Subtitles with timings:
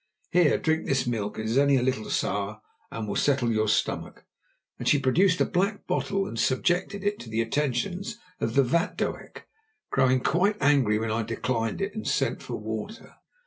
[0.31, 2.59] Here, drink this milk; it is only a little sour
[2.89, 4.25] and will settle your stomach,"
[4.79, 9.43] and she produced a black bottle and subjected it to the attentions of the vatdoek,
[9.91, 13.13] growing quite angry when I declined it and sent for water.